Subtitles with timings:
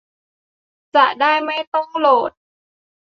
[0.95, 2.31] จะได้ไม่ต้องโหลด